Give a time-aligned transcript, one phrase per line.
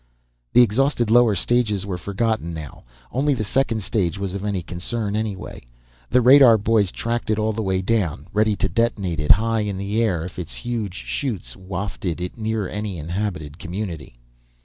[0.53, 5.15] The exhausted lower stages were forgotten now; only the second stage was of any concern
[5.15, 5.61] anyway.
[6.09, 9.77] The radar boys tracked it all the way down, ready to detonate it high in
[9.77, 14.17] the air if its huge 'chutes wafted it near any inhabited community.